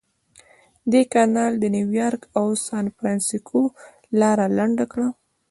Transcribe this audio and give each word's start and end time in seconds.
دې 0.91 1.01
کانال 1.13 1.53
د 1.59 1.63
نیویارک 1.75 2.21
او 2.39 2.45
سانفرانسیسکو 2.67 3.61
لاره 4.19 4.45
لنډه 4.57 4.85
کړه. 4.91 5.07